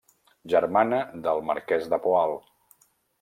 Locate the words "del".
1.27-1.43